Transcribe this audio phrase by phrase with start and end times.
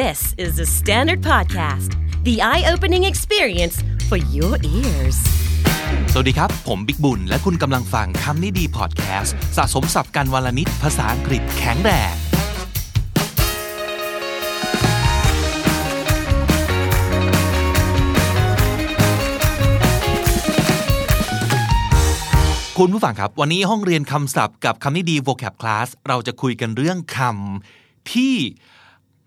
[0.00, 1.90] This is the Standard Podcast,
[2.24, 3.76] the eye opening experience
[4.08, 5.18] for your ears.
[6.12, 12.14] สวัสดีครับ ผมบิ๊กบุญ และคุณกำลังฟังคำนี้ดีพอดแคสต์สะสมสับกันวลนิดภาษาอังกฤษแข็งแรง
[22.78, 28.36] คุณผู้ฟังครับ วันนี้ห้องเรียนคำศัพท์กับคำนี้ดี vocab class เราจะคุยกันเรื่องคำที่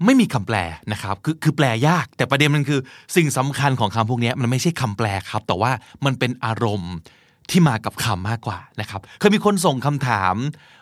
[0.05, 0.57] ไม่มีคำแปล
[0.91, 2.79] นะครับคือคือแปลยาก แต่ประเด็นมันคือ
[3.15, 5.71] สิ่งสำคัญของคำพวกนี้มันไม่ใช่คำแปลครับ แต่ว่า
[6.06, 6.93] มันเป็นอารมณ์
[7.50, 10.36] ที่มากับคำมากกว่านะครับเคยมีคนส่งคำถาม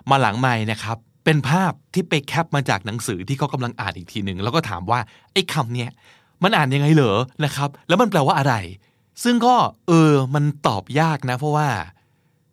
[0.09, 4.99] มาหลังใหม่นะครับ เป็นภาพที่ไปแคปมาจากหนังสือที่เขากำลังอ่านอีกทีหนึ่งแล้วก็ถามว่า
[5.33, 5.89] ไอ้คำเนี้ย
[6.43, 8.55] มันอ่านยังไงเหรอนะครับ แล้วมันแปลว่าอะไร
[9.23, 9.55] ซึ่งก็
[9.87, 11.67] เออมันตอบยากนะ เพราะว่า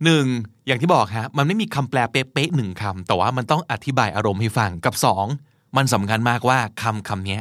[0.05, 0.25] หนึ่ง
[0.67, 5.27] อย่างที่บอกฮะมันไม่มีคำแปลเป๊ะๆหนึ่งคำแต่ว่ามันต้องอธิบายอารมณ์ให้ฟังกับสอง
[5.77, 7.39] มันสำคัญมากว่าคำคำนี้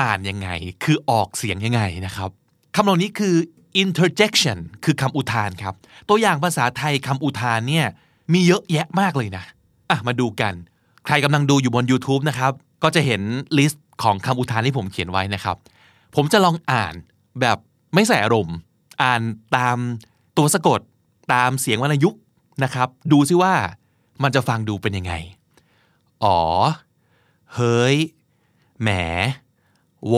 [0.00, 0.48] อ่านยังไง
[0.84, 2.30] คือออกเสียงยังไงนะครับ
[2.74, 3.34] คำเหล่านี้คือ
[3.82, 5.74] interjection คือคำอุทานครับ
[6.08, 7.86] ตัวอย่างภาษาไทยคำอุทานเนี่ย
[8.32, 9.44] มีเยอะแยะมากเลยนะ
[9.90, 10.54] อะมาดูกัน
[11.06, 12.52] ใครกำลังดูอยู่บน YouTube นะครับ
[12.82, 13.22] ก็จะเห็น
[13.58, 15.56] list ของคำอุทานที่ผมเขียนไว้นะครับ
[16.14, 16.94] ผมจะลองอ่าน
[17.40, 17.58] แบบ
[17.94, 18.56] ไม่ใส่อารมณ์
[19.02, 19.20] อ่าน
[19.56, 19.76] ตาม
[20.36, 20.80] ตัวสะกด
[21.32, 22.20] ตามเสียงวรรณยุกต์
[22.64, 23.54] นะครับ ดูซิว่า
[24.22, 25.12] มันจะฟังดูเป็นยังไง
[26.24, 26.38] อ๋อ
[27.54, 27.96] เฮ้ย
[28.80, 28.88] แหม
[30.06, 30.14] โว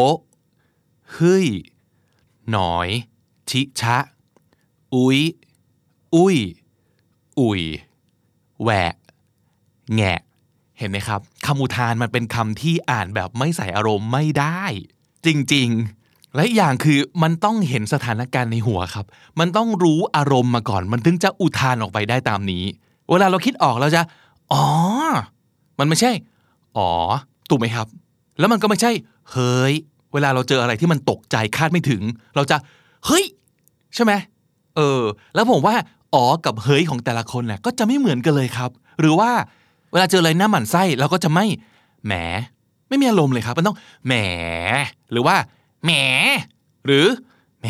[1.12, 1.46] เฮ้ย
[2.50, 2.88] หนอย
[3.50, 3.96] ชิชะ
[4.94, 5.20] อุ๊ย
[6.14, 6.36] อุ้ย
[7.40, 7.62] อุ่ย
[8.62, 8.92] แหวะ
[9.94, 10.20] แงะ
[10.78, 14.62] เห็นไหมครับ คำอุทานมันเป็นคำที่อ่านแบบไม่ใส่อารมณ์ไม่ได้
[15.26, 15.68] จริง
[16.02, 19.06] ๆและอีกอย่างคือมันต้องเห็นสถานการณ์ในหัวครับ
[19.38, 22.64] มันต้องรู้อารมณ์มาก่อน มันถึงจะอุทานออกไปได้ตามนี้
[23.10, 24.02] เวลาเราคิดออกเราจะ
[24.52, 24.64] อ๋อ
[25.78, 26.12] มันไม่ใช่
[26.76, 26.90] อ๋อ
[27.50, 27.86] ถูกไหมครับ
[28.38, 28.90] แล้วมันก็ไม่ใช่
[29.32, 29.74] เฮ้ย
[30.12, 32.02] เวลาเราเจออะไรที่มันตกใจคาดไม่ถึง
[32.36, 32.56] เราจะ
[33.06, 33.24] เฮ้ย
[33.94, 34.12] ใช่ไหม
[34.76, 35.02] เออ
[35.34, 35.74] แล้วผมว่า
[36.14, 38.70] อ๋อกับเฮ้ยของแต่ละคนเนี่ยก็จะไม่เหมือนกันเลยครับ
[39.00, 39.30] หรือว่า
[39.92, 41.44] เวลาเจออะไรหน้าหมันไส้เราก็จะไม่
[42.06, 42.12] แหม
[42.88, 43.76] ไม่มีอารมณ์เลยครับ มันต้อง
[44.06, 44.12] แหม
[45.10, 45.36] หรือว่า
[45.84, 45.90] แหม
[46.86, 47.06] หรือ
[47.60, 47.66] แหม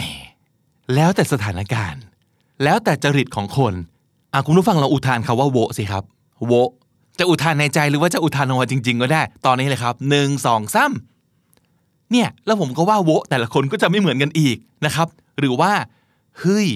[0.95, 2.03] แล้วแต่สถานการณ์
[2.65, 3.75] แล้วแต่จริตของคน
[4.33, 6.05] อะคุณผู้ฟังเราอุทานคาว่าโวสิครับ
[6.47, 6.53] โว
[7.19, 10.93] จะอุทานในใจหรือว่าจะอุทานออกมาจริง ๆ ก็ได้ ตอนนี้เลยครับหนึ่งสองสาม
[12.13, 15.09] เนี่ย แล้วผมก็ว่าโวแต่ละคนก็จะไม่เหมือนกันอีกนะครับ
[15.39, 15.73] หรือว่า
[16.41, 16.69] เฮ้ย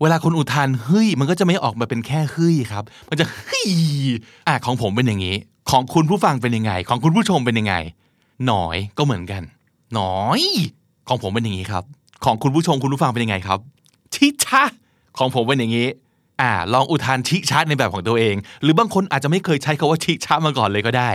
[0.00, 3.68] เวลาคนอุทานเฮ้ยมันก็จะไม่ออกมาเป็นแค่เฮ้ยครับ มันจะเฮ้ย
[4.46, 5.36] อะของผมเป็นอย่างนี้
[5.70, 7.74] ของคุณผู้ฟังเป็นยังไง ของคุณผู้ชมเป็นยังไง
[8.46, 9.42] หน่อยก็เหมือนกัน
[9.94, 10.42] หน่อย
[11.08, 11.84] ของผมเป็นอย่างนี้ครับ
[12.24, 13.58] ของคุณผู้ชมคุณผู้ฟังเป็นยังไงครับ
[14.14, 14.62] ชิชะ
[15.18, 15.86] ของผมเป็นอย่างนี้
[16.40, 21.10] อ่าลองอุทานชิชะในแบบของตัวเอง หรือบางคนอาจจะไม่เคยใช้คาว่าชิชะมาก่อนเลยก็ได้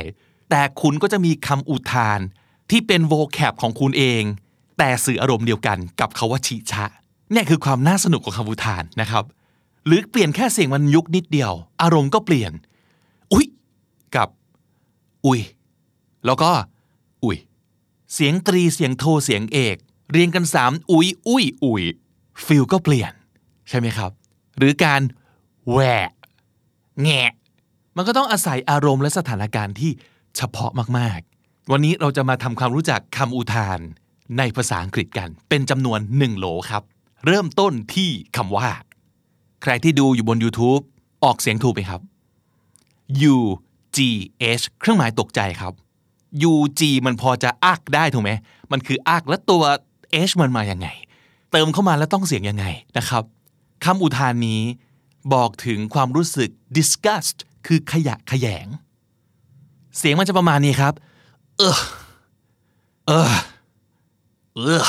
[0.50, 2.20] แต่คุณก็จะมีคำอุทาน
[2.70, 4.24] ที่เป็นโวแคปของคุณเอง
[4.78, 6.86] แต่สื่ออารมณ์เดียวกันกับคาว่าชิชะ
[7.32, 9.24] เนี่ยคือความน่าสนุกของคำอุทานนะครับ
[9.86, 11.52] หรือเปลี่ยนแค่เสียงมันยุกนิดเดียว
[11.82, 12.52] อารมณ์ก็เปลี่ยน
[13.34, 13.46] อุ๊ย
[14.16, 14.30] กับ
[15.26, 15.42] อุ๊ย
[16.26, 16.52] แล้วก็
[17.24, 17.38] อุ๊ย
[18.14, 19.76] เสียงตรีเสียงโทเสียงเอก
[20.12, 21.84] เรียงกันสามอุ๊ยอุ้ยอุ๊ย
[22.46, 23.12] ฟิลก็เปลี่ยน
[23.70, 24.12] ใช่ไหมครับ
[24.58, 25.02] หรือการ
[25.70, 26.10] แหวะ
[27.02, 27.32] แงะ
[27.96, 29.92] มันก็ต้องอาศัยอารมณ์และสถานการณ์ที่
[30.38, 33.80] เฉพาะมากๆ วันนี้เราจะมาทำความรู้จักคำอุทาน
[34.38, 36.84] ในภาษาอังกฤษกัน เป็นจำนวนหนึ่งโหลครับ
[37.26, 38.70] เริ่มต้นที่คำว่า
[39.64, 40.82] ใครที่ดูอยู่บน YouTube
[41.24, 42.02] ออกเสียงถูกไหมครับ
[43.34, 43.38] U
[43.96, 44.00] G
[44.60, 45.74] H เครื่องหมายตกใจครับ
[46.52, 48.32] U G มันพอจะอักได้ถูกไหม
[48.72, 49.64] มันคืออักแล้วตัว
[50.30, 50.88] H มันมาอย่างไง
[51.52, 52.66] เติมเข้ามาแล้วต้องเสียงยังไง
[52.98, 53.24] นะครับ
[53.86, 54.62] คำอุทานนี้
[55.34, 57.38] บอกถึงความรู้สึก disgust
[57.68, 58.68] คือขยะแขยง
[59.98, 60.94] เสียงมันจะประมาณนี้ครับ
[61.58, 61.80] เออ
[63.08, 63.34] เออ
[64.56, 64.86] เออ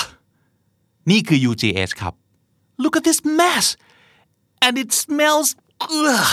[1.11, 2.15] นี่คือ UGH ครับ
[2.83, 3.67] Look at this mess
[4.65, 5.49] and it smells
[5.81, 5.85] เอ
[6.21, 6.25] อ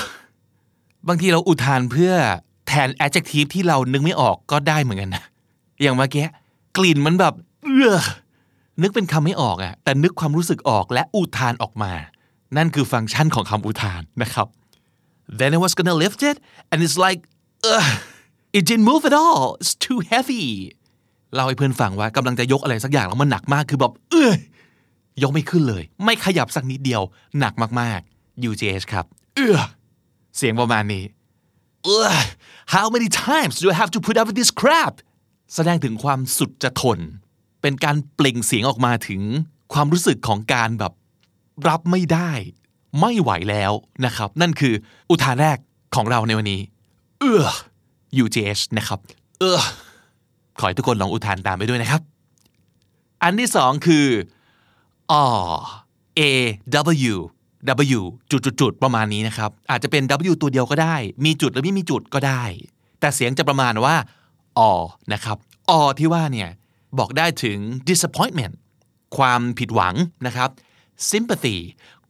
[1.08, 2.14] บางทีเราอุทานเพื่อ
[2.68, 5.24] แทน adjective ที่เรานึกไม่ออกก็ได้เหมือนกันนะ
[5.81, 6.25] อย่างเมื่อกี้
[6.78, 7.33] กลิ่นมันแบบ
[7.63, 8.01] เออ
[8.81, 11.94] นึกเป็นคำไม่ออกอะแต่นึกความรู้สึกออกและอุทานออกมา
[12.57, 14.48] นั่นคือฟังก์ชันของคำอุทานนะครับ
[15.40, 16.38] Then I was gonna lift it
[16.72, 17.22] and it's like
[17.74, 17.90] Ugh,
[18.57, 20.48] it didn't move at all it's too heavy
[21.34, 24.38] เล่าให้เพื่อนฟังว่ากำลังจะยกอะไรสักอย่างแล้วมันหนักมากคือแบบเอ้ย
[25.24, 27.01] ยกไม่ขึ้นเลย ไม่ขยับสักนิดเดียว
[27.40, 29.06] หนักมากๆ UGH ครับ
[29.36, 29.60] เออ
[30.38, 31.04] เสียงประมาณนี้
[31.95, 32.24] Ugh,
[32.75, 34.94] how many times do I have to put up with this crap
[35.56, 37.00] แสดงถึงความสุดจะทน
[37.62, 39.22] เป็นการเปล่งเสียงออกมาถึง
[39.74, 40.94] ความรู้สึกของการแบบ
[41.69, 42.31] รับไม่ได้
[43.00, 43.71] ไม่ไหวแล้ว
[44.06, 44.73] นะครับ นั่นคือ
[45.09, 45.57] อุทานแรก
[45.95, 46.61] ของเราในวันนี้
[47.19, 47.45] เออ
[48.23, 49.00] UGH นะครับ
[49.39, 49.61] เออ
[50.59, 52.01] ขอให้ทุกคนลองอุทานตามไปด้วยนะครับ
[53.23, 54.07] อันที่สองคือ
[55.11, 55.25] อ๋อ
[56.19, 56.21] A
[57.13, 57.15] W
[58.00, 58.01] W
[58.31, 60.95] จุดจุดจุดประมาณนี้นะครับ อาจจะเป็น W ตัวเดียวก็ได้
[61.25, 62.44] มีจุดหรือไม่มีจุดก็ได้
[63.00, 63.95] แต่เสียงจะประมาณว่า
[64.57, 64.71] ออ
[65.13, 65.38] นะครับ
[65.69, 66.50] ออที่ว่าเนี่ย
[67.00, 67.57] บอกได้ถึง
[67.89, 68.56] disappointment
[69.17, 69.95] ความผิดหวัง
[70.25, 70.50] นะครับ
[71.12, 71.57] sympathy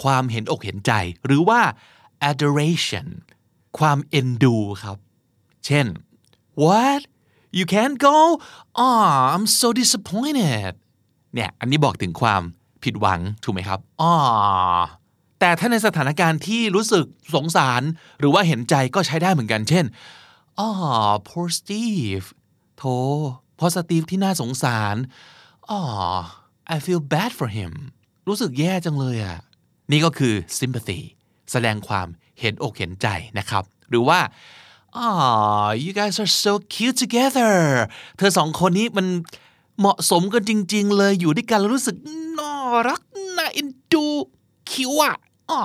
[0.04, 0.92] ความเห็นอกเห็นใจ
[1.26, 1.62] หรือว่า
[2.32, 3.08] adoration
[3.80, 4.98] ความเอ็นดูครับ
[5.66, 5.86] เช่น
[6.64, 7.02] what
[7.58, 8.18] you can't go
[8.84, 10.74] oh I'm so disappointed
[11.34, 12.42] เนี่ยอันนี้บอกถึงความ
[12.84, 14.14] ผิดหวังถูกไหมครับอ๋อ
[15.40, 17.82] แต่ถ้าในสถานการณ์ที่รู้สึกสงสาร
[18.20, 19.86] หรือว่าเห็นใจก็ใช้ได้เหมือนกัน เช่น
[20.60, 20.70] อ๋อ
[21.28, 22.28] poor Steve
[22.78, 22.96] โธ่
[23.60, 24.96] พอสตีฟที่น่าสงสาร
[25.70, 25.82] อ๋อ
[26.76, 27.72] I feel bad for him
[28.28, 29.38] รู้สึกแย่จังเลยอะ
[29.92, 31.00] นี่ก็คือ sympathy
[31.52, 32.08] แสดงความ
[32.40, 33.08] เห็นอกเห็นใจ
[33.38, 34.20] นะครับ หรือว่า
[35.04, 37.54] oh you guys are so cute together
[38.18, 39.08] เธอสองคนนี้มัน
[39.80, 41.96] เหมาะสมกันจริง ๆ เลยอยู่ด้วยกันแล้วรู้สึก
[42.40, 42.54] น่า
[42.88, 43.02] รัก
[43.38, 44.06] น่าเอ็นดู
[44.72, 45.16] คิวอะ
[45.52, 45.62] อ๋อ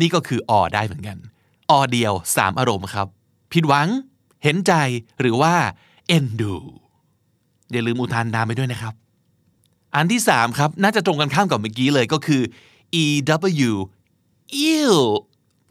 [0.00, 1.16] นี่ก็คือออได้เหมือนกัน
[1.70, 3.06] ออเดียวสามอารมณ์ครับ
[3.52, 3.88] ผิดหวัง
[4.44, 4.72] เห็นใจ
[5.20, 5.54] หรือว่า
[6.08, 6.54] เอ็นดู
[7.72, 8.94] อย่าลืมอุทานตามไปด้วยนะครับ
[9.94, 12.42] อันที่สามครับ น่าจะตรงกันข้ามกับเมื่อกี้เลยก็คือ
[13.02, 13.74] ew
[14.70, 14.94] ew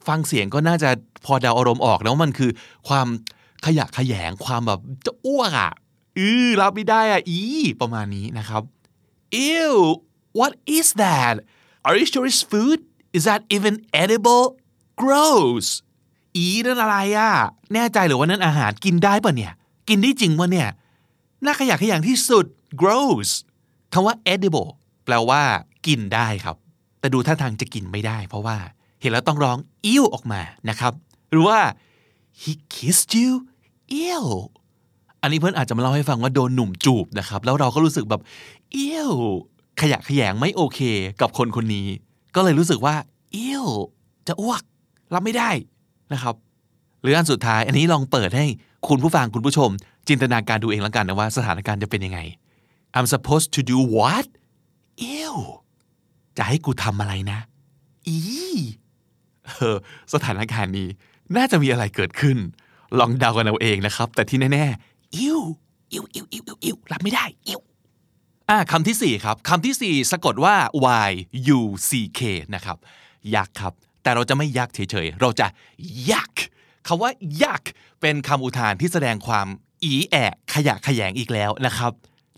[0.07, 0.89] ฟังเสียงก็น่าจะ
[1.25, 2.51] พอเดาอารมณ์ออกแล้วมันคือ
[2.87, 3.07] ความ
[3.65, 5.71] ขยะขยงความแบบจะอ้วกอะ
[6.17, 7.39] อือรับไม่ได้อะอี
[7.81, 8.61] ประมาณนี้นะครับ
[9.47, 9.73] ew
[10.39, 11.35] what is that
[11.85, 12.79] are you sure it's food
[13.17, 14.45] is that even edible
[15.01, 15.67] gross
[16.35, 17.31] อีนั่นอะไรอะ
[17.73, 19.53] แน่ใจหรือว่านั่นอาหารกินได้ปะเนี่ย
[19.89, 20.69] กินได้จริงปะเนี่ย
[21.45, 22.45] น่าขยะขยงที่สุด
[22.81, 23.29] gross
[23.97, 24.69] คำว่า edible
[25.05, 25.41] แปลว่า
[25.87, 26.55] กินได้ครับ
[26.99, 28.57] แต่ดูท่าทางจะกินไม่ได้ เพราะว่า
[29.01, 30.93] เห็นแล้วต้องร้องอิ้วออกมานะครับ
[31.31, 31.59] หรือว่า
[32.41, 33.31] he kissed you
[33.93, 34.23] อิ้ว
[35.21, 38.21] อันนี้เพื่อนอาจจะมาเล่าให้ฟังว่าโดนหนุ่มจูบนะครับ แล้วเราก็รู้สึกแบบ
[38.75, 39.11] อิ้ว
[39.81, 40.79] ขยะขยงไม่โอเค
[41.21, 41.87] กับคนคนนี้
[42.35, 42.95] ก็เลยรู้สึกว่า
[43.35, 43.65] อิ้ว
[44.27, 44.61] จะอ้วก
[45.13, 45.49] รับไม่ได้
[46.13, 46.35] นะครับ
[47.01, 48.45] หรืออันสุดท้ายอันนี้ลองเปิดให้
[48.87, 49.69] คุณผู้ฟังคุณผู้ชม
[50.07, 52.21] จินตนาการดูเองแล้วกันนะว่าสถานการณ์จะเป็นยังไง
[52.97, 54.25] I'm supposed to do what
[55.17, 55.35] ew
[56.37, 57.39] จะให้กูทำอะไรนะ
[58.07, 58.17] อี
[59.47, 59.77] เออ
[60.13, 60.89] สถานการณ์นี้
[61.37, 62.37] น่าจะมีอะไรเกิดขึ้น
[62.99, 65.41] ลองเดากันเอาเองนะครับ แต่ที่แน่ๆ ew ew ew
[65.91, 67.61] ew ew ew รับไม่ได้ ew
[68.49, 70.55] อ่าคำที่สี่ครับคำที่สี่สะกดว่า
[71.09, 71.11] y
[71.57, 71.89] u c
[72.19, 72.21] k
[72.55, 72.77] นะครับ
[73.35, 75.47] ยักษ์ครับ แต่เราจะไม่ยักษ์เฉยๆ เราจะ
[76.11, 76.43] ยักษ์
[76.87, 77.11] คำว่า
[77.43, 77.69] ยักษ์
[78.01, 79.47] เป็นคำอุทานที่แสดงความ
[79.83, 81.91] อี๋แหวะขยะแขยงอีกแล้วนะครับ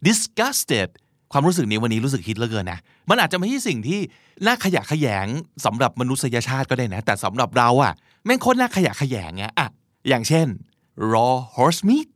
[0.05, 0.89] disgusted
[1.31, 2.79] ความรู้สึกนี้วันนี้รู้สึกฮิตเหลือเกินนะ
[3.09, 3.99] มันอาจจะไม่ใช่สิ่งที่
[4.45, 5.27] น่าขยะแขยง
[5.65, 7.93] สำหรับมนุษยชาติก็ได้นะ แต่สำหรับเราอะ
[8.25, 9.67] แม่งโคตรน่าขยะขยงเงี้ยอะ
[10.07, 10.47] อย่างเช่น
[11.11, 12.07] raw horse meat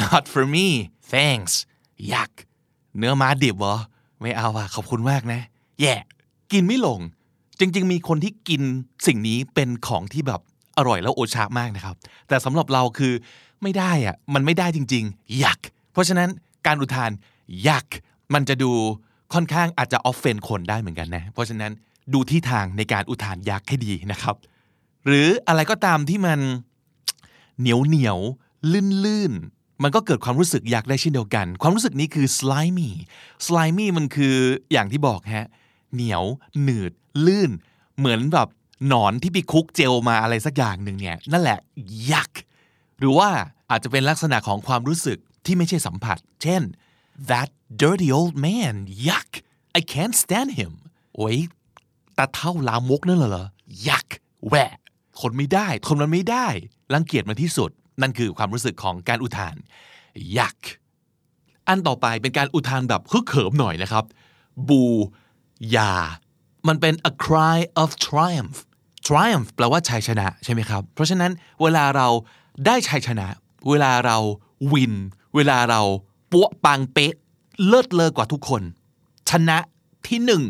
[0.00, 0.66] not for me
[1.12, 1.54] thanks
[2.12, 2.30] ยัก
[2.98, 3.76] เนื้อม้าดิบเหรอ
[4.20, 5.40] ไม่เอาอะขอบคุณมากนะ
[5.80, 5.94] แย่
[6.52, 7.00] กินไม่ลง
[7.58, 8.62] จริง ๆ มีคนที่กิน
[9.06, 10.40] สิ่งนี้เป็นของที่แบบ
[10.78, 11.96] อร่อยแล้วโอชามากนะครับ
[12.28, 13.12] แต่สำหรับเราคือ
[13.62, 15.60] ไม่ได้อะมันไม่ได้จริง ๆ ยัก
[15.92, 16.28] เพราะฉะนั้น
[16.66, 17.10] การอุทาน
[17.68, 17.86] ยัก
[18.34, 18.72] มันจะดู
[19.34, 21.72] ค่อนข้างอาจจะออฟเฟนคนได้เหมือนกันนะ เพราะฉะนั้น
[22.12, 24.36] ดูที่ทางในการอุทานยักให้ดีนะครับ
[25.06, 26.40] หรืออะไรก็ตามที่มัน
[27.60, 28.18] เหนียวเหนียว
[28.72, 29.32] ลื่นลื่น
[29.82, 32.90] มันก็เกิดความรู้สึกอยากได้เช่นเดียวกัน ความรู้สึกนี้คือ slimy
[33.46, 34.36] slimy มันคือ
[34.72, 35.48] อย่างที่บอกฮะ
[35.94, 36.24] เหนียว
[36.62, 36.92] หนืด
[37.26, 37.50] ลื่น
[37.98, 38.48] เหมือนแบบ
[38.88, 41.58] หนอนที่ไปคุกเจลมาอะไรสักอย่างหนึ่งเนี่ย นั่นแหละ
[42.12, 42.30] ยัก
[42.98, 43.28] หรือว่า
[43.70, 46.62] อาจจะเป็นลักษณะของความรู้สึก ที่ไม่ใช่สัมผัส เช่น
[47.30, 47.48] that
[47.82, 48.74] dirty old man
[49.06, 49.30] yuck
[49.78, 50.72] I can't stand him
[51.16, 51.38] โอ้ย
[52.18, 53.46] ตาเท่าลามกนั่นเหรอ
[53.86, 54.08] yuck
[54.48, 54.72] แหวะ
[55.18, 56.46] ทนไม่ได้ทนมันไม่ได้
[56.94, 57.70] รังเกียจมันที่สุด
[58.00, 59.56] นั่นคือความรู้สึกของการอุทาน
[60.36, 60.60] yuck
[61.68, 64.04] อันต่อไปเป็นการอุทานแบบฮึกเหิมหน่อยนะครับ
[64.68, 64.82] บู
[65.76, 65.92] ยา
[66.68, 68.56] มันเป็น a cry of triumph
[69.08, 71.32] triumph แปลว่าชัยชนะใช่ไหมครับ เพราะฉะนั้น
[71.62, 72.08] เวลาเรา
[72.66, 73.26] ได้ชัยชนะ
[73.68, 74.16] เวลาเรา
[74.72, 74.94] วิน
[75.34, 75.80] เวลาเรา
[76.32, 77.14] ปัวปังเป๊ะ
[77.66, 78.62] เลิศเลอกว่าทุกคน
[79.30, 79.58] ชนะ
[80.06, 80.42] ที่หนึ่ง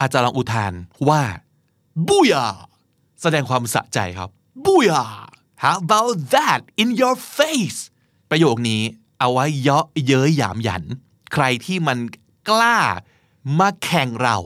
[0.00, 0.72] อาจจะลองอุทาน
[1.08, 1.22] ว่า
[2.08, 2.46] บูยา
[3.22, 4.28] แสดงความสะใจครับ
[4.64, 5.04] บูยา
[5.62, 7.80] how about that in your face
[8.30, 8.82] ประโยคนี้
[9.20, 10.82] เอาไว้เยาะเย้ยหยามหยัน
[11.32, 11.98] ใครที่มัน
[12.48, 12.78] กล้า
[13.58, 14.36] มาแข่งเรา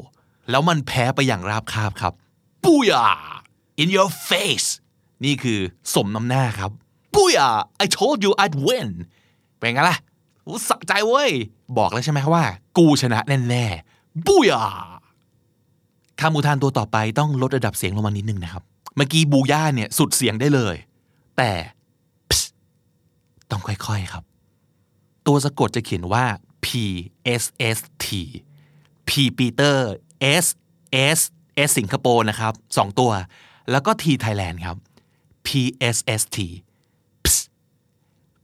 [0.50, 2.12] แล้วมันแพ้ไปอย่างราบคาบครับ
[2.64, 3.06] บูยา
[3.82, 4.68] in your face
[5.24, 5.60] นี่คือ
[5.94, 6.70] สมน้ำหน้าครับ
[7.14, 7.48] บูยา
[7.84, 8.90] I told you I'd win
[9.64, 9.98] เป็นไงล่ะ
[10.68, 11.30] สะใจเว้ย
[11.78, 12.44] บอกแล้วใช่ไหมว่า
[12.78, 14.64] กูชนะแน่ๆบูยา
[16.20, 18.62] คำอุทานตัวต่อไปต้องลดระดับเสียงลงมานิดนึงนะครับ
[18.96, 20.76] เมื่อกี้บูย่าเนี่ยสุดเสียงได้เลย
[21.36, 21.52] แต่
[23.50, 24.24] ต้องค่อยๆครับ
[25.26, 26.24] ตัวสะกดจะเขียนว่า
[26.64, 26.66] P
[27.42, 27.44] S
[27.76, 28.06] S T
[29.08, 29.76] P Peter
[30.44, 30.46] S
[31.16, 31.20] S
[31.68, 33.10] S สิงคโปร์นะครับสองตัว
[33.70, 34.76] แล้วก็ T Thailand ครับ
[35.46, 36.38] Psst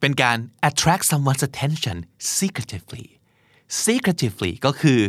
[0.01, 0.39] เป็นการ
[0.69, 1.97] attract someone's attention
[2.39, 3.07] secretively
[3.85, 5.01] secretively ก็คือ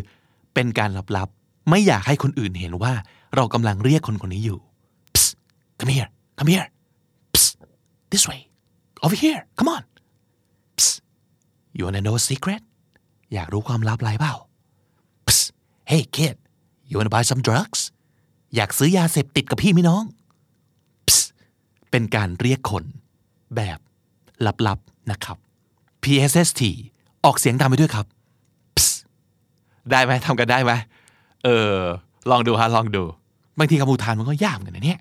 [0.54, 2.94] เป็นการลับๆ ไม่อยากให้คนอื่นเห็นว่า
[3.36, 4.60] เรากำลังเรียกคนคนนี้อยู่
[5.16, 5.32] Psst
[5.80, 6.68] come here come here
[7.34, 7.54] Psst
[8.12, 8.42] this way
[9.06, 9.84] over here come on
[10.78, 10.96] Psst
[11.76, 12.62] you wanna know a secret
[13.34, 14.34] อยากรู้ความลับอะไรเปล่า
[15.28, 15.46] Psst
[15.92, 16.36] hey kid
[16.90, 17.82] you wanna buy some drugs
[18.56, 20.04] อยากซื้อยาเสพติดกับพี่ไหมน้อง
[21.08, 21.28] Psst
[21.92, 22.84] เป็นการเรียกคน
[23.56, 23.80] แบบ
[24.68, 25.38] ลับๆนะครับ
[26.04, 26.62] PSST
[27.26, 28.06] ออกเสียงตามไปด้วยครับ
[29.92, 30.72] ได้ไหมทำกันได้ไหม
[31.44, 31.76] เออ
[32.32, 33.04] ลองดูฮะลองดู
[33.58, 35.00] บางทีคำอุทานมันก็ยากเหมือนกันนะเนี่ย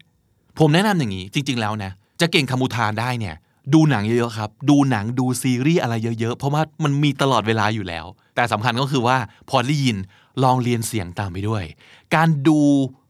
[0.59, 3.35] ผมแนะนำอย่างนี้ จริง ๆ แล้วนะ จะเก่งคำอุทานได้เนี่ย
[3.75, 9.16] ดูหนังเยอะๆครับ ดูหนังดูซีรีส์อะไรเยอะๆ เพราะว่ามันมีตลอดเวลาอยู่แล้ว แต่สำคัญก็คือว่า
[9.50, 9.97] พอได้ยิน
[10.44, 11.64] ลองเรียนเสียงตามไปด้วย
[12.14, 12.59] การดู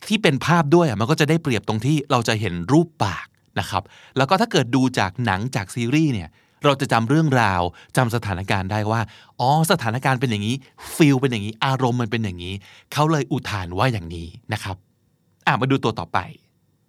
[0.09, 3.27] ที่เป็นภาพด้วยมันก็จะได้เปรียบตรงที่เราจะเห็นรูปปาก
[3.59, 3.83] นะครับ
[4.17, 6.29] แล้วก็ถ้าเกิดดูจากหนังจากซีรีส์เนี่ย
[6.65, 7.63] เราจะจำเรื่องราว
[7.97, 9.01] จำสถานการณ์ได้ว่า
[9.41, 10.57] อ๋อสถานการณ์เป็นอย่างนี้
[10.95, 12.55] ฟีลเป็นอย่างนี้ อารมณ์มันเป็นอย่างนี้
[12.93, 14.77] เขาเลยอุทานว่าอย่างนี้นะครับ
[15.47, 16.19] อะมาดูตัวต่อไป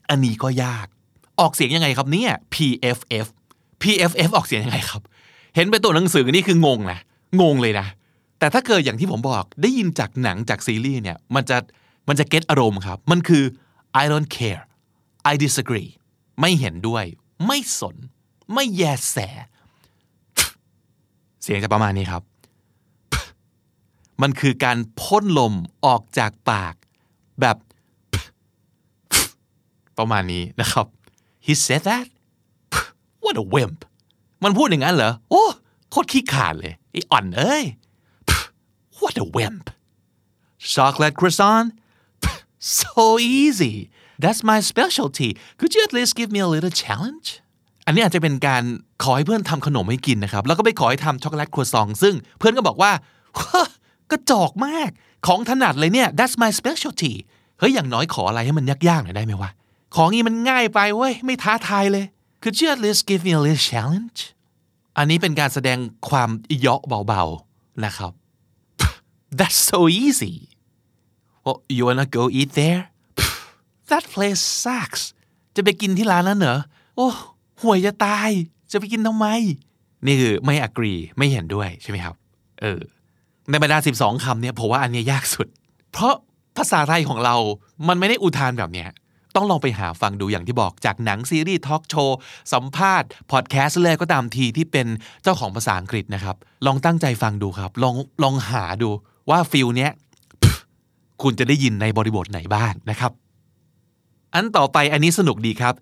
[0.10, 0.88] อันนี้ก็ยาก
[1.40, 3.28] ออกเสียงยังไงครับเนี่ย PFF
[3.82, 5.02] PFF ออกเสียงยังไงครับ
[5.56, 7.00] เห็นเป็นตัวหนังสือนี่คืองงนะ
[7.42, 7.88] งงเลยนะ
[8.40, 11.58] แต่ถ้าเกิดอย่างที่ผมบอกได้ยินจากหนังจากซีรีส์เนี่ยมันจะ
[12.08, 13.44] มันจะเก็ตอารมณ์ครับ มันคือ
[14.02, 14.62] I don't care
[15.32, 15.90] I disagree
[16.42, 17.06] ไม่เห็นด้วย
[17.48, 17.96] ไม่สน
[18.54, 19.18] ไม่แยแส
[21.42, 22.24] เสียงจะประมาณนี้ครับ
[24.22, 25.54] มันคือการพ่นลม
[25.86, 26.76] ออกจากปาก
[27.42, 27.58] แบบ
[29.98, 30.88] ประมาณนี้นะครับ
[31.46, 32.08] he said that
[33.24, 33.80] what a wimp
[34.44, 35.46] มันพูดอย่างนั้นเหรอ โอ้
[35.90, 37.64] โคตรขี้ขาดเลยไอ้อ่อนเอ้ย
[39.00, 39.66] what a wimp
[40.72, 41.68] chocolate croissant
[42.80, 42.94] so
[43.40, 43.74] easy
[44.24, 47.28] that's my specialty could you at least give me a little challenge
[47.86, 48.64] อันนี้อาจจะเป็นการ
[49.04, 52.92] ขอให้เพื่อนทำขนมให้กินนะครับ แล้วก็ไปขอให้ทำช็อกโกแลตครัวซอง ซึ่งเพื่อนก็บอกว่า
[54.12, 54.90] กระจอกมาก
[55.28, 57.14] ของถนัดเลยเนี่ย that's my specialty
[57.60, 59.52] เฮ้ย อย่างน้อยขออะไรให้มันยากๆหน่อยได้ไหมวะ
[59.96, 62.06] ของนี้มันง่ายไปเว้ย ไม่ท้าทายเลย
[62.44, 64.20] could you at least give me a little challenge
[64.98, 65.78] อันนี้เป็นการแสดง
[66.10, 68.12] ความเยาะเบาๆนะครับ
[69.40, 70.36] that's so easy
[71.46, 72.84] well you wanna go eat there
[73.92, 75.04] that place sucks
[75.56, 76.60] จะไปกินที่ร้านนั้นเหรอ
[76.96, 77.08] โอ้
[77.62, 78.30] ห่วยจะตาย
[78.72, 79.28] จะไปกินทำไม
[80.06, 82.16] นี่คือไม่ agree ไม่เห็นด้วยใช่ไหมครับ
[82.62, 82.80] เออ
[83.50, 85.48] ในบรรดา 12คำเนี่ยผมว่าอันนี้ยากสุด
[85.92, 86.14] เพราะ
[86.58, 87.36] ภาษาไทยของเรา
[87.88, 88.90] มันไม่ได้อุทานแบบเนี้ย
[89.36, 92.18] ต้องลองไปหาฟังดูอย่างที่บอกจากหนังซีรีส์ทอล์กโชว์
[92.54, 94.88] สัมภาษณ์พอดแคสต์เลยก็ตามทีที่เป็น
[95.24, 98.90] เจ้าของภาษาอังกฤษนะครับ ลองตั้งใจฟังดูครับ ลองลองหาดู
[99.30, 99.92] ว่า feel เนี้ย
[101.22, 103.12] คุณจะได้ยินในบริบทไหนบ้างนะครับ
[104.34, 105.76] อันต่อไปอันนี้สนุกดีครับ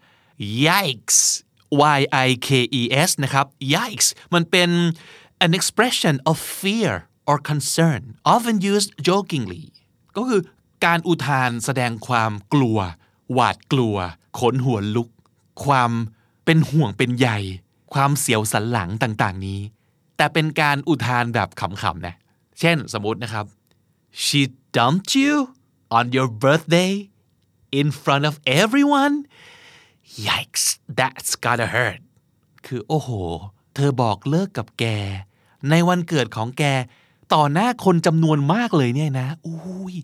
[0.65, 1.19] yikes
[1.97, 4.69] y i k e s นะครับ yikes มันเป็น
[5.45, 6.93] an expression of fear
[7.29, 8.01] or concern
[8.33, 9.63] often used jokingly
[10.17, 10.41] ก็คือ
[10.85, 12.77] การอุทานแสดงความกลัว
[13.33, 13.97] หวาดกลัว
[14.39, 15.09] ขนหัวลุก
[15.65, 15.91] ความ
[16.45, 17.29] เป็นห่วงเป็นใย
[17.93, 19.59] ความเสียวสันหลังต่างๆ นี้
[20.17, 22.15] แต่เป็นการอุทานแบบขำๆนะ
[22.59, 23.45] เช่นสมมตินะครับ
[24.23, 24.41] she
[24.75, 25.33] dumped you
[25.97, 26.91] on your birthday
[27.79, 29.15] in front of everyone
[30.27, 30.65] yikes
[30.99, 32.01] that's gotta hurt
[32.65, 33.09] คือโอ้โห
[33.75, 34.85] เธอบอกเลิกกับแก
[35.69, 36.63] ในวันเกิดของแก
[37.33, 39.95] ต่อหน้าคนจำนวนมากเลยเนี่ยนะอุ้ย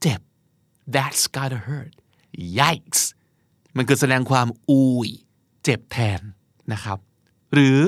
[0.00, 0.20] เจ็บ
[0.94, 1.92] that's gotta hurt
[2.58, 3.02] yikes
[3.76, 5.08] มันคือแสดงความอุ้ย
[5.64, 6.20] เจ็บแทน
[6.72, 6.98] นะครับ
[7.52, 7.78] หรือ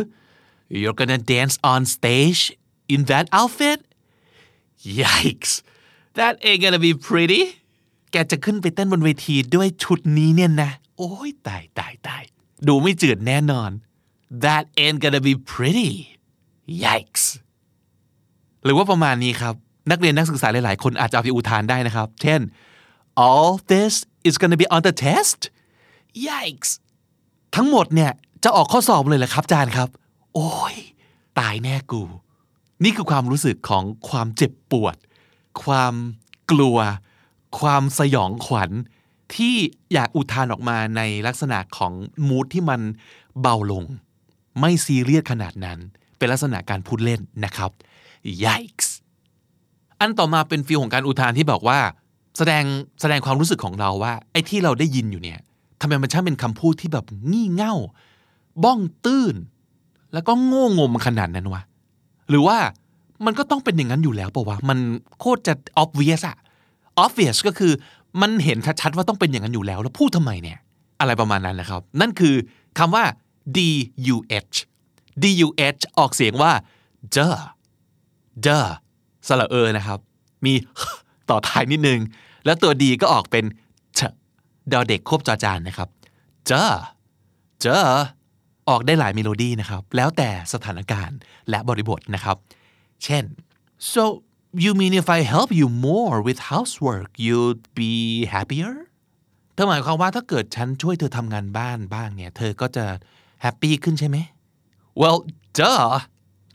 [0.81, 2.43] you're gonna dance on stage
[2.95, 3.79] in that outfit
[5.01, 5.53] yikes
[6.19, 7.43] that ain't gonna be pretty
[8.13, 12.23] แกจะขึ้นไปเต้นบนเวทีด้วยชุดนี้เนี่ยนะ โอ้ยตายตายตาย
[12.69, 13.71] ดูไม่จืดแน่นอน
[14.45, 15.91] that ain't gonna be pretty
[16.85, 17.25] yikes
[18.65, 19.55] หรือว่าประมาณนี้ครับ
[19.91, 22.41] นักเรียนนักศึกษาหลายๆ คนอาจจะเอาไปอุทานได้นะครับ เช่น
[23.27, 23.93] all this
[24.29, 25.41] is gonna be on the test
[26.29, 26.71] yikes
[27.57, 28.13] ทั้งหมดเนี่ย
[28.45, 29.89] จะออกข้อสอบเลยเหรอครับจารย์ครับ
[30.35, 30.77] โอ้ย
[31.39, 32.03] ตายแน่กู
[32.85, 34.97] นี่คือความรู้สึกของความเจ็บปวด
[35.65, 35.95] ความ
[36.51, 36.79] กลัว
[37.61, 38.71] ความสยองขวัญ
[39.35, 39.55] ที่
[39.93, 41.93] อยากอุทานออกมาในลักษณะของ
[42.29, 42.81] มูทที่มัน
[43.41, 43.85] เบาลง
[44.61, 45.79] ไม่ซีเรียสขนาดนั้น
[46.19, 47.71] เป็นลักษณะการพูดเล่นนะครับ
[48.45, 48.89] yikes
[50.01, 51.79] อันต่อมาเป็นฟีลของการอุทานที่บอกว่า
[52.39, 52.65] แสดง
[53.01, 55.41] แสดงความรู้สึกของเราว่าไอ้ที่เราได้ยินอยู่เนี่ย
[55.81, 57.75] ทำไมมันช่างเป็นคำพูดที่แบบงี่เง่า
[58.65, 59.35] บ้องตื้น
[60.13, 61.63] แล้วก็โง่งมขนาดนั้นวะ
[62.31, 62.59] หรือว่า
[63.25, 64.79] มันก็ต้องเป็นอย่างนั้นอยู่แล้วเปล่าวะ มัน
[65.19, 66.37] โคตรจะ obvious อะ
[67.05, 67.73] obvious ก็คือ
[68.21, 70.59] มันเห็นชัดๆว่าต้องเป็นอย่างนั้นอยู่แล้ว แล้วพูดทำไมเนี่ย
[71.01, 72.35] อะไรประมาณนั้นนะครับ นั่นคือ
[72.79, 73.05] คำว่า
[73.57, 73.77] duh
[75.23, 75.35] duh
[75.99, 76.53] ออกเสียงว่า
[77.17, 77.39] duh
[78.47, 78.69] duh
[79.29, 79.99] สระเออนะครับ
[80.45, 80.53] มี
[81.31, 82.01] ต่อท้ายนิดนึง
[82.45, 83.45] แล้วตัว d ก็ออกเป็น
[83.97, 84.01] เสียง
[84.73, 85.89] ดอเด็กควบจอจานนะครับ
[86.51, 86.75] duh
[87.65, 87.91] duh
[88.69, 91.19] ออกได้หลายเมโลดี้นะครับ แล้วแต่สถานการณ์
[91.51, 92.37] และบริบทนะครับ
[93.05, 93.25] เช่น
[93.93, 94.05] so
[94.65, 97.93] you mean if I help you more with housework you'd be
[98.35, 98.75] happier
[99.55, 102.85] เธอหมายความว่าถ้าเกิดฉันช่วยเธอทำงานบ้านบ้างเนี่ย เธอก็จะ
[103.43, 104.17] แฮปปี้ขึ้นใช่ไหม
[105.01, 105.19] well
[105.59, 105.85] duh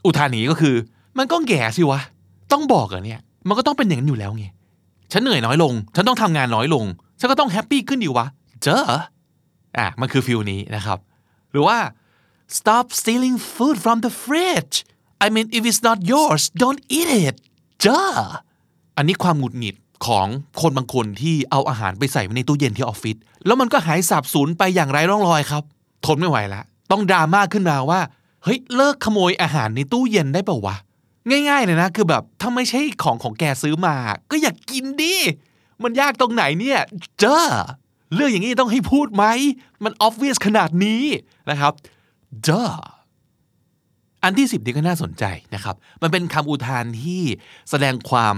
[0.04, 0.74] อุทานนี้ก็คือ
[1.18, 2.00] มันก็แก่สิวะ
[2.52, 4.44] ต้องบอกเหรอเนี่ย มันก็ต้องเป็นอย่างนั้นอยู่แล้วไง
[5.12, 6.84] ฉันเหนื่อยน้อยลง ฉันต้องทำงานน้อยลง
[7.20, 8.26] ฉันก็ต้องแฮปปี้ขึ้นดีวะ
[8.66, 8.92] duh
[9.78, 10.98] อะ มันคือฟิลนี้นะครับ
[11.52, 11.78] หรือว่า
[12.58, 14.76] stop stealing food from the fridge
[15.24, 17.36] I mean if it's not yours don't eat it
[17.84, 18.18] duh
[18.96, 20.26] อันนี้ความหงุดหงิดของ
[20.60, 23.16] คนบางคนที่เอาอาหารไปใส่ไว้ในตู้เย็นที่ออฟฟิศ
[23.46, 25.62] แล้วมันก็หายสาบสูญไปอย่างไร้ร่องรอยครับ
[26.04, 28.00] ทนไม่ไหวแล้วต้องดราม่าขึ้นมาว่า
[28.44, 30.76] เฮ้ยเลิกขโมยอาหารในตู้เย็นได้เปล่าวะ
[31.30, 33.94] ง่ายๆเลยนะ คือแบบถ้าไม่ใช่ของของแกซื้อมา
[34.30, 35.14] ก็อยากกินดิ
[35.82, 36.80] มันยากตรงไหนเนี่ย
[37.20, 37.42] เจ้า
[38.14, 39.24] เรื่องอย่างนี้ต้องให้พูดไหม
[39.84, 41.02] มัน obvious ขนาดนี้
[41.50, 41.72] นะครับ
[42.46, 42.74] duh
[44.22, 47.22] อันที่สิบนี่ก็น่าสนใจนะครับ มันเป็นคำอุทานที่
[47.70, 48.36] แสดงความ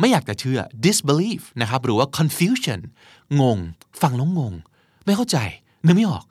[0.00, 2.80] ไม่อยากจะเชื่อ disbelief นะครับ หรือว่า confusion
[3.40, 3.58] งง
[4.02, 4.54] ฟังแล้วงง
[5.04, 5.38] ไม่เข้าใจ
[5.86, 6.24] นึกไม่ออก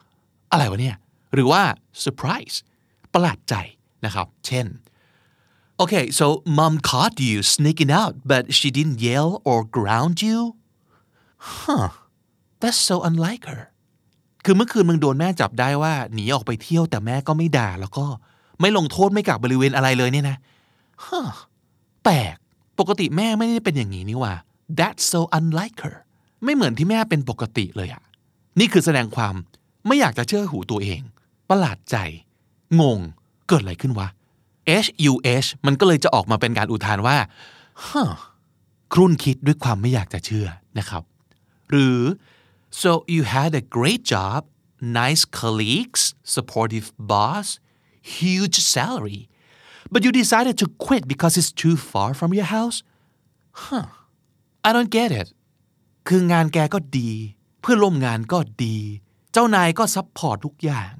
[0.52, 0.96] อะไรวะเนี่ย
[1.34, 1.62] หรือว่า
[2.04, 2.56] surprise
[3.12, 3.54] ประหลาดใจ
[4.04, 4.66] นะครับ เช่น
[5.82, 6.26] Okay, so
[6.58, 10.38] mom caught you sneaking out, but she didn't yell or ground you?
[11.38, 11.88] Huh,
[12.60, 13.62] that's so unlike her.
[14.44, 18.06] คือเมื่อคืนมึงโดนแม่จับได้ว่าหนีออกไปเที่ยวแต่แม่ก็ไม่ด่าแล้วก็
[18.62, 20.36] ไม่ลงโทษไม่กักบริเวณอะไรเลยเนี่ยนะ
[21.06, 21.22] ฮะ
[22.04, 22.36] แปลก
[22.78, 24.34] ปกติแม่ไม่ได้เป็นอย่างนี้นี่ว่า
[24.78, 25.96] that's so unlike her
[26.44, 28.02] ไม่เหมือนที่แม่เป็นปกติเลยอะ
[28.58, 29.34] นี่คือแสดงความ
[29.86, 31.00] ไม่อยากจะเชื่อหูตัวเอง
[31.50, 31.96] ประหลาดใจ
[32.80, 32.98] งง
[33.48, 34.08] เกิดอะไรขึ้นวะ
[34.84, 37.16] H U H มันก็เลยจะออกมาเป็นการอุทานว่า
[37.86, 38.04] ฮะ
[38.92, 40.46] ครุ่นคิดด้วยความไม่อยากจะเชื่อ
[40.78, 41.02] นะครับ
[41.70, 42.00] หรือ
[42.82, 44.40] so you had a great job
[45.00, 46.02] nice colleagues
[46.34, 47.46] supportive boss
[48.18, 49.22] huge salary
[49.92, 52.78] but you decided to quit because it's too far from your house
[53.64, 53.86] huh
[54.66, 55.28] I don't get it
[56.08, 57.10] คืองานแกก็ดี
[57.60, 58.76] เพื่อนร่วมงานก็ดี
[59.32, 60.92] เจ้านายก็ support ทุกอย่าง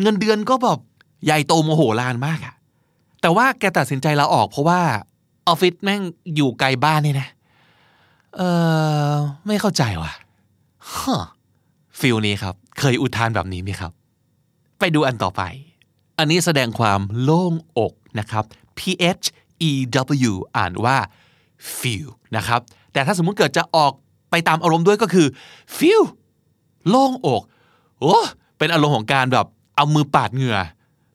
[0.00, 0.78] เงินเดือนก็แบบ
[1.24, 2.54] ใหญ่โตมโหฬารมากอะ
[3.20, 4.80] แต่ว่าแกตัดสินใจลาออกเพราะว่า
[5.48, 6.00] ออฟฟิศแม่ง
[6.34, 7.28] อยู่ไกลบ้านนี่นะ
[8.36, 8.40] เอ
[9.12, 9.14] อ
[9.46, 10.12] ไม่เข้าใจว่ะ
[10.94, 11.24] ฮะ
[12.00, 13.92] ฟิลนี้ครับ เคยอุทานแบบนี้ไหมครับ
[14.78, 15.42] ไปดูอันต่อไป
[16.18, 18.44] อันนี้แสดงความโล่งอกนะครับ
[18.78, 18.80] P
[19.20, 19.26] H
[19.68, 19.70] E
[20.30, 20.96] W อ่านว่า
[21.78, 22.60] feel นะครับ
[22.92, 23.92] แต่ถ้าสมมุติเกิดจะออก
[24.30, 25.26] ไปตามอารมณ์ด้วยก็คือ
[25.76, 26.02] feel
[26.88, 27.42] โล่งอก
[28.00, 28.16] โอ้
[28.58, 30.58] เป็นอารมณ์ของการแบบเอามือปาดเหงื่อ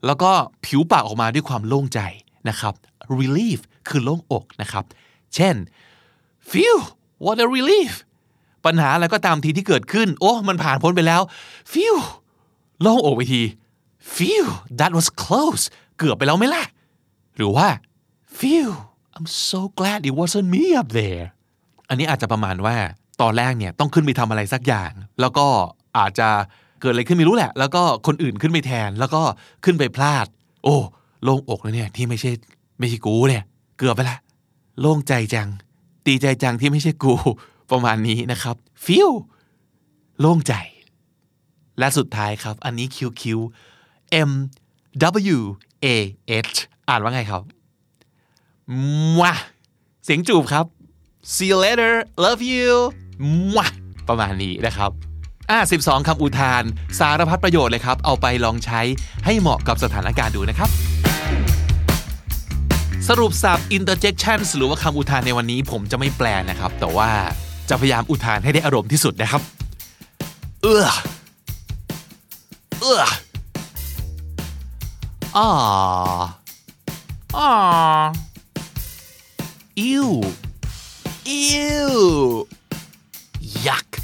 [0.06, 0.30] แล้วก็
[0.64, 2.00] ผิวปากออกมาด้วยความโล่งใจ
[2.48, 2.74] นะครับ
[3.20, 4.84] relief คือโล่งอกนะครับ
[5.34, 5.54] เช่น
[6.50, 6.78] feel
[7.24, 7.92] what a relief
[8.64, 11.22] ปัญหาอะไรก็ตามทีที่เกิดขึ้น โอ้ มันผ่านพ้นไปแล้ว
[11.72, 11.96] feel
[12.80, 13.42] โล่งอกไปที
[14.16, 15.64] feel that was close
[15.98, 16.64] เกือบไปแล้วไหมล่ะ
[17.36, 17.68] หรือว่า
[18.38, 18.70] feel
[19.16, 21.24] I'm so glad it wasn't me up there
[21.88, 22.76] อันนี้อาจจะประมาณว่า
[23.22, 25.46] ตอนแรกเนี่ยต้องขึ้นไปทำอะไรสักอย่าง แล้วก็
[25.98, 26.28] อาจจะ
[26.80, 29.22] เกิดอะไรขึ้นไม่รู้แหละ แล้วก็คนอื่นขึ้นไปแทน แล้วก็
[29.64, 30.26] ขึ้นไปพลาด
[30.64, 30.76] โอ้
[31.22, 32.30] โล่งอกแล้วเนี่ยที่ไม่ใช่
[32.78, 33.44] ไม่ใช่กูเนี่ย
[33.78, 34.18] เกือบไปละ
[34.80, 35.48] โล่งใจจัง
[36.06, 37.14] ดีใจจังที่ไม่ใช่กู
[37.70, 39.12] ประมาณนี้นะครับ feel
[40.20, 40.54] โล่งใจ
[41.78, 43.22] และสุดท้ายครับ อันนี้ QQ
[44.28, 44.30] M
[45.36, 45.38] W
[45.84, 45.86] A
[46.46, 46.54] H
[46.88, 47.42] อ่านว่าไงครับ
[49.14, 49.32] มวะ
[50.04, 50.66] เสียงจูบครับ
[51.34, 51.92] see you later
[52.24, 52.70] love you
[53.52, 53.66] มวะ
[54.08, 54.90] ประมาณนี้นะครับ
[55.50, 56.62] อ่า12 คำอุทาน
[56.98, 58.80] สารพัดประโยชน์เลยครับ เอาไปลองใช้
[59.24, 60.70] ให้เหมาะกับสถานการณ์ดูนะครับ
[63.08, 67.10] สรุปสับ interjections หรือว่าคำอุทานในวันนี้ผมจะไม่แปลนะครับ แต่ว่า
[67.68, 69.42] จะพยายามอุทานให้ได้อารมณ์ที่สุดนะครับ
[70.62, 70.84] เออ
[72.80, 73.04] เออ
[75.34, 76.38] Ah.
[77.32, 78.12] Ah.
[79.74, 80.20] Ew.
[81.24, 82.46] Ew.
[83.40, 84.00] Yuck.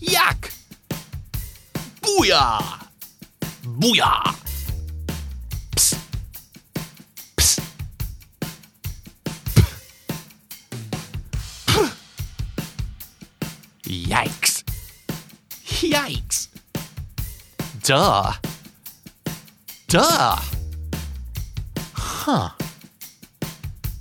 [0.00, 0.50] Yuck.
[2.02, 2.88] Booyah.
[3.62, 4.34] Booyah.
[5.76, 5.98] Psst.
[7.36, 7.60] Psst.
[7.62, 7.62] Psst.
[13.86, 14.64] Yikes.
[15.64, 16.48] Yikes.
[17.84, 18.47] Duh.
[19.94, 20.36] Duh.
[21.94, 22.48] huh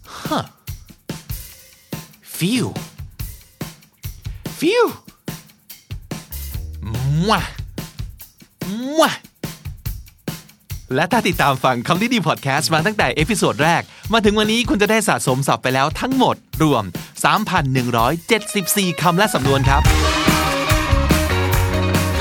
[0.04, 0.46] huh
[2.38, 2.70] feel
[4.60, 4.88] feel
[6.84, 7.34] มั่ว
[8.70, 9.04] มั่ว
[10.96, 13.82] และถ้าติดตามฟังคำนี้ดีพอดแคสต์มาตั้งแต่ episode แรก
[14.14, 16.84] มาถึงวันนี้คุณจะได้สะสมศัพท์ไปแล้วทั้งหมดรวม
[17.98, 19.82] 3,174 คำและสำนวนครับ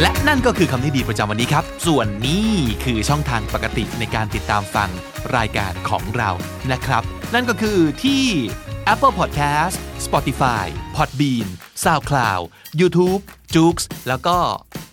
[0.00, 2.50] และนั่นก็คือคำนี้ดีประจำวันนี้ครับ ส่วนนี้
[2.84, 4.90] คือช่องทางปกติในการติดตามฟัง
[5.36, 6.30] รายการของเรา
[6.72, 7.02] นะครับ
[7.34, 8.24] นั่นก็คือที่
[8.92, 11.48] Apple Podcast Spotify Podbean
[11.84, 12.42] SoundCloud
[12.80, 13.20] YouTube
[13.54, 13.76] j o o x
[14.08, 14.36] แล้วก็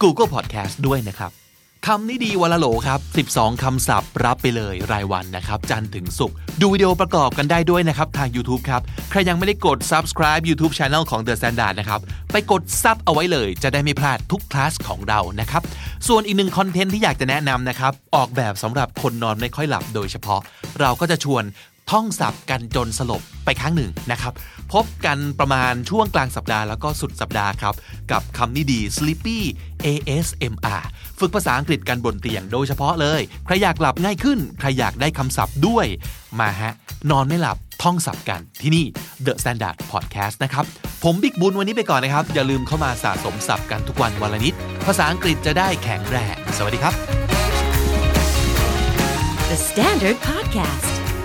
[0.02, 1.43] Google Podcast ด้วยนะครับ
[1.90, 3.00] คำนี้ดีวันละโหลครับ
[3.32, 12.00] 12 คำศัพท์รับไปเลยรายวันนะครับ จันทร์ถึงศุกร์ดูวิดีโอประกอบกันได้ด้วยนะครับ ทาง YouTube ครับ ใครยังไม่ได้กด subscribe YouTube Channel ของ The Standard นะครับ
[12.32, 15.62] ไปกดซับเอาไว้เลย จะได้ไม่พลาดทุกคลาสของเรานะครับ
[16.08, 20.42] ส่วนอีกหนึ่งคอนเทนต์ที่อยากจะแนะนำนะครับ ออกแบบสำหรับคนนอนไม่ค่อยหลับโดยเฉพาะ
[20.80, 21.44] เราก็จะชวน
[21.92, 24.34] ท่องศัพท์กันจนสลบไปครั้งหนึ่งนะครับ
[24.74, 27.74] พบกันประมาณช่วงกลางสัปดาห์แล้วก็สุดสัปดาห์ครับ
[28.12, 29.38] กับคำนี้ดี Sleepy
[29.86, 30.84] ASMR
[31.20, 35.86] ฝึกภาษาอังกฤษกันบนเตียงโดยเฉพาะเลย ใครอยากหลับง่ายขึ้น ใครอยากได้คำศัพท์ด้วย
[36.40, 36.74] มาฮะ
[37.12, 38.86] นอนไม่หลับท่องศัพท์กันที่นี่
[39.26, 40.66] The Standard Podcast นะครับ
[41.04, 44.54] ผมบิ๊กบุญวันนี้ไปก่อนนะครับ อย่าลืมเข้ามาสะสมศัพท์กันทุกวันวันละนิด
[44.86, 46.94] ภาษาอังกฤษจะได้แข็งแรง สวัสดีครับ
[49.50, 50.93] The Standard Podcast,